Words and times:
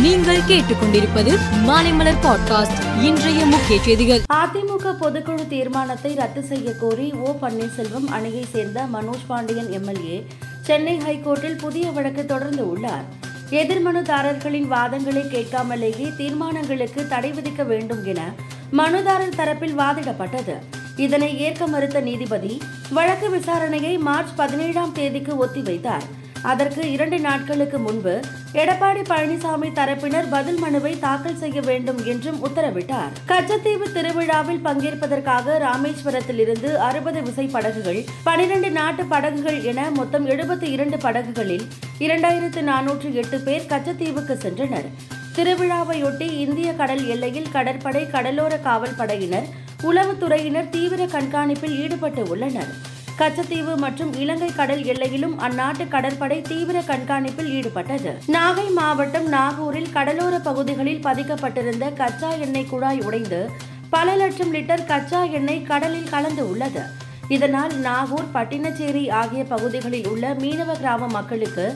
நீங்கள் 0.00 0.40
கேட்டுக்கொண்டிருப்பது 0.40 1.38
மாலைமலர் 1.66 2.20
பாட்காஸ்ட் 2.22 3.02
இன்றைய 3.02 3.46
முக்கிய 3.46 3.82
செய்திகள். 3.82 4.22
அதிமுக 4.32 4.94
பொதுக்குழு 5.00 5.48
தீர்மானத்தை 5.48 6.14
ரத்து 6.14 6.42
செய்ய 6.42 6.72
கோரி 6.72 7.12
ஓ 7.12 7.36
பன்னீர்செல்வம் 7.42 8.06
அணியை 8.10 8.44
சேர்ந்த 8.50 8.84
மனோஜ் 8.92 9.26
பாண்டியன் 9.26 9.70
எம்எல்ஏ 9.70 10.26
சென்னை 10.60 10.98
ஹைகோர்ட்டில் 10.98 11.58
புதிய 11.58 11.90
வழக்கு 11.90 12.26
தொடர்ந்து 12.26 12.70
உள்ளார். 12.70 13.04
எதிர்மனுதாரர்களின் 13.50 14.68
வாதங்களை 14.70 15.22
கேட்காமலேயே 15.28 16.16
தீர்மானங்களுக்கு 16.16 17.08
தடை 17.08 17.32
விதிக்க 17.32 17.66
வேண்டும் 17.66 18.04
என 18.04 18.32
மனுதாரர் 18.72 19.36
தரப்பில் 19.36 19.78
வாதிடப்பட்டது. 19.78 20.54
இதனை 20.96 21.40
ஏற்க 21.40 21.66
மறுத்த 21.66 22.00
நீதிபதி 22.00 22.60
வழக்கு 22.90 23.28
விசாரணையை 23.28 23.98
மார்ச் 23.98 24.36
பதினேழாம் 24.36 24.92
தேதிக்கு 24.92 25.46
ஒத்திவைத்தார். 25.46 26.06
அதற்கு 26.42 26.92
இரண்டு 26.92 27.18
நாட்களுக்கு 27.18 27.78
முன்பு 27.78 28.20
எடப்பாடி 28.52 29.02
பழனிசாமி 29.08 29.68
தரப்பினர் 29.72 30.28
பதில் 30.30 30.58
மனுவை 30.58 30.98
தாக்கல் 30.98 31.36
செய்ய 31.36 31.60
வேண்டும் 31.60 32.04
என்றும் 32.04 32.38
உத்தரவிட்டார். 32.46 33.12
கச்சத்தீவு 33.26 33.92
திருவிழாவில் 33.92 34.64
பங்கேற்பதற்காக 34.64 35.58
ராமேஸ்வரத்தில் 35.58 36.38
இருந்து 36.38 36.78
அறுபது 36.78 37.22
விசை 37.22 37.46
படகுகள் 37.46 38.04
பனிரெண்டு 38.24 38.70
நாட்டு 38.70 39.04
படகுகள் 39.04 39.62
என 39.62 39.90
மொத்தம் 39.90 40.28
எழுபத்தி 40.28 40.62
இரண்டு 40.62 40.96
படகுகளில் 40.96 41.66
இரண்டாயிரத்து 41.98 42.62
நானூற்று 42.62 43.12
எட்டு 43.12 43.40
பேர் 43.40 43.66
கச்சத்தீவுக்கு 43.66 44.36
சென்றனர். 44.44 44.88
திருவிழாவையொட்டி 45.36 46.32
இந்திய 46.44 46.72
கடல் 46.72 47.06
எல்லையில் 47.06 47.50
கடற்படை 47.52 48.10
கடலோர 48.10 48.58
காவல் 48.58 48.96
படையினர் 48.96 49.48
உளவுத்துறையினர் 49.82 50.68
தீவிர 50.68 51.04
கண்காணிப்பில் 51.06 51.76
ஈடுபட்டு 51.82 52.22
உள்ளனர். 52.28 52.72
கச்சத்தீவு 53.20 53.72
மற்றும் 53.82 54.12
இலங்கை 54.22 54.48
கடல் 54.58 54.82
எல்லையிலும் 54.90 55.34
அந்நாட்டு 55.46 55.84
கடற்படை 55.94 56.38
தீவிர 56.50 56.78
கண்காணிப்பில் 56.90 57.50
ஈடுபட்டது. 57.56 58.12
நாகை 58.34 58.64
மாவட்டம் 58.78 59.26
நாகூரில் 59.34 59.90
கடலோர 59.96 60.34
பகுதிகளில் 60.46 61.02
பதிக்கப்பட்டிருந்த 61.06 61.86
கச்சா 62.00 62.30
எண்ணெய் 62.44 62.66
குழாய் 62.70 63.02
உடைந்து 63.06 63.40
பல 63.94 64.14
லட்சம் 64.20 64.52
லிட்டர் 64.54 64.84
கச்சா 64.92 65.20
எண்ணெய் 65.38 65.66
கடலில் 65.70 66.08
கலந்து 66.14 66.44
உள்ளது. 66.52 66.84
இதனால் 67.36 67.74
நாகூர் 67.86 68.32
பட்டினச்சேரி 68.36 69.04
ஆகிய 69.20 69.44
பகுதிகளில் 69.52 70.08
உள்ள 70.12 70.32
மீனவ 70.42 70.78
கிராம 70.80 71.10
மக்களுக்கு 71.16 71.66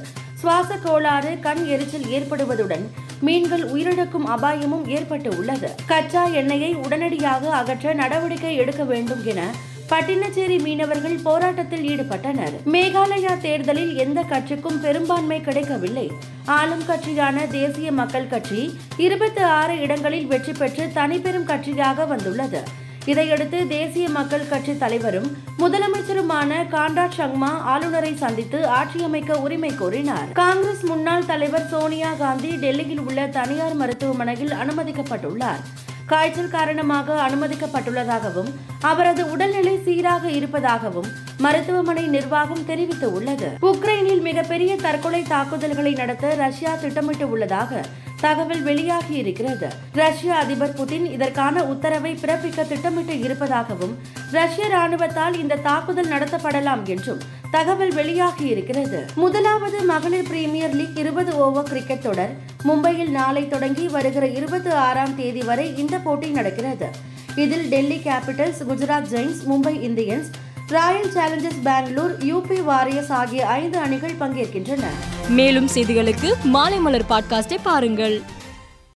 சுவாச 0.40 0.78
கோளாறு 0.86 1.34
கண் 1.48 1.62
எரிச்சல் 1.74 2.08
ஏற்படுவதுடன் 2.16 2.86
மீன்கள் 3.26 3.66
உயிரிழக்கும் 3.74 4.26
அபாயமும் 4.36 4.88
ஏற்பட்டு 4.96 5.30
உள்ளது. 5.38 5.68
கச்சா 5.92 6.24
எண்ணெயை 6.40 6.72
உடனடியாக 6.86 7.52
அகற்ற 7.60 7.94
நடவடிக்கை 8.02 8.56
எடுக்க 8.64 8.82
வேண்டும் 8.94 9.24
என 9.34 9.42
பட்டினச்சேரி 9.90 10.62
மீனவர்கள் 10.62 11.18
போராட்டத்தில் 11.22 11.84
ஈடுபட்டனர். 11.88 12.54
மேகாலயா 12.72 13.40
தேர்தலில் 13.40 13.96
எந்த 13.96 14.22
கட்சிக்கும் 14.22 14.80
பெரும்பான்மை 14.80 15.40
கிடைக்கவில்லை. 15.40 16.10
ஆளும் 16.46 16.86
கட்சியான 16.86 17.46
தேசிய 17.46 17.92
மக்கள் 17.92 18.26
கட்சி 18.26 18.78
இருபத்தி 18.96 19.42
ஆறு 19.42 19.80
இடங்களில் 19.80 20.26
வெற்றி 20.26 20.52
பெற்று 20.52 20.86
தனிப்பெரும் 20.94 21.50
கட்சியாக 21.50 22.06
வந்துள்ளது. 22.06 22.62
இதையடுத்து 23.06 23.66
தேசிய 23.66 24.08
மக்கள் 24.08 24.48
கட்சி 24.48 24.78
தலைவரும் 24.78 25.28
முதலமைச்சருமான 25.58 26.50
கான்ராட் 26.70 27.16
சங்மா 27.18 27.50
ஆளுநரை 27.72 28.16
சந்தித்து 28.16 28.66
ஆட்சியமைக்க 28.66 29.32
உரிமை 29.32 29.72
கோரினார். 29.80 30.32
காங்கிரஸ் 30.32 30.84
முன்னாள் 30.84 31.26
தலைவர் 31.26 31.68
சோனியா 31.68 32.12
காந்தி 32.12 32.50
டெல்லியில் 32.56 33.00
உள்ள 33.00 33.26
தனியார் 33.26 33.74
மருத்துவமனையில் 33.74 34.52
அனுமதிக்கப்பட்டுள்ளார். 34.52 35.64
காய்ச்சல் 36.06 36.50
காரணமாக 36.50 37.14
அனுமதிக்கப்பட்டுள்ளதாகவும் 37.26 38.50
அவரது 38.80 39.30
உடல்நிலை 39.30 39.76
சீராக 39.84 40.30
இருப்பதாகவும் 40.30 41.08
மருத்துவமனை 41.38 42.06
நிர்வாகம் 42.06 42.66
தெரிவித்துள்ளது. 42.68 43.48
உக்ரைனில் 43.60 44.20
மிகப்பெரிய 44.20 44.76
தற்கொலை 44.76 45.22
தாக்குதல்களை 45.22 45.92
நடத்த 45.92 46.34
ரஷ்யா 46.34 46.74
திட்டமிட்டு 46.74 47.28
உள்ளதாக 47.30 47.84
தகவல் 48.24 48.62
வெளியாகி 48.62 49.14
இருக்கிறது 49.16 49.68
ரஷ்ய 49.92 50.34
அதிபர் 50.34 50.76
புதின் 50.78 51.06
இதற்கான 51.12 51.64
உத்தரவை 51.64 52.12
பிறப்பிக்க 52.14 52.68
திட்டமிட்டு 52.68 53.14
இருப்பதாகவும் 53.18 53.94
ரஷ்ய 54.30 54.66
ராணுவத்தால் 54.66 55.36
இந்த 55.38 55.60
தாக்குதல் 55.68 56.12
நடத்தப்படலாம் 56.12 56.84
என்றும் 56.84 57.22
தகவல் 57.50 57.94
வெளியாகி 57.94 58.46
இருக்கிறது 58.46 59.00
முதலாவது 59.14 59.80
மகளிர் 59.82 60.28
பிரீமியர் 60.28 60.74
லீக் 60.74 60.98
இருபது 60.98 61.34
ஓவர் 61.36 61.68
கிரிக்கெட் 61.68 62.02
தொடர் 62.02 62.32
மும்பையில் 62.68 63.12
நாளை 63.18 63.48
தொடங்கி 63.48 63.86
வருகிற 63.88 64.26
இருபத்தி 64.38 64.70
ஆறாம் 64.86 65.16
தேதி 65.16 65.42
வரை 65.42 65.66
இந்த 65.76 65.98
போட்டி 65.98 66.30
நடக்கிறது. 66.30 66.88
இதில் 67.36 67.68
Delhi 67.68 68.00
capitals 68.04 68.60
Gujarat 68.68 69.08
giants 69.12 69.44
Mumbai 69.50 69.74
Indians 69.88 70.28
royal 70.66 71.12
challengers 71.12 71.62
Bangalore 71.62 72.18
UP 72.24 72.64
warriors 72.64 73.10
ஆகிய 73.10 73.46
ஐந்து 73.46 73.78
அணிகள் 73.78 74.14
பங்கேற்கின்றன. 74.20 74.84
மேலும் 75.28 75.68
செய்திகளுக்கு 75.74 76.32
மாலை 76.44 76.78
மலர் 76.78 77.04
பாட்காஸ்டை 77.08 77.58
பாருங்கள். 77.62 78.22